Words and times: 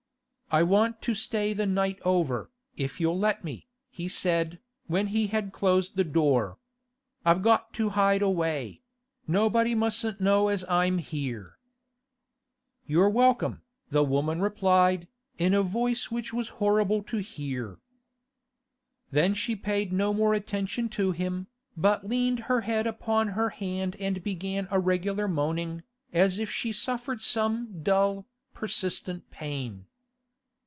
'I 0.53 0.63
want 0.63 1.01
to 1.03 1.15
stay 1.15 1.53
the 1.53 1.65
night 1.65 1.97
over, 2.03 2.51
if 2.75 2.99
you'll 2.99 3.17
let 3.17 3.41
me.' 3.41 3.69
he 3.89 4.09
said, 4.09 4.59
when 4.87 5.07
he 5.07 5.27
had 5.27 5.53
closed 5.53 5.95
the 5.95 6.03
door. 6.03 6.57
'I've 7.25 7.41
got 7.41 7.71
to 7.75 7.91
hide 7.91 8.21
away; 8.21 8.81
nobody 9.25 9.73
mustn't 9.75 10.19
know 10.19 10.49
as 10.49 10.65
I'm 10.67 10.97
here.' 10.97 11.57
'You're 12.85 13.07
welcome,' 13.07 13.61
the 13.91 14.03
woman 14.03 14.41
replied, 14.41 15.07
in 15.37 15.53
a 15.53 15.63
voice 15.63 16.11
which 16.11 16.33
was 16.33 16.49
horrible 16.59 17.01
to 17.03 17.19
hear. 17.19 17.79
Then 19.09 19.33
she 19.33 19.55
paid 19.55 19.93
no 19.93 20.13
more 20.13 20.33
attention 20.33 20.89
to 20.99 21.13
him, 21.13 21.47
but 21.77 22.05
leaned 22.09 22.39
her 22.51 22.59
head 22.67 22.85
upon 22.85 23.29
her 23.29 23.51
hand 23.51 23.95
and 24.01 24.21
began 24.21 24.67
a 24.69 24.81
regular 24.81 25.29
moaning, 25.29 25.83
as 26.11 26.39
if 26.39 26.49
she 26.51 26.73
suffered 26.73 27.21
some 27.21 27.81
dull, 27.83 28.25
persistent 28.53 29.31
pain. 29.31 29.85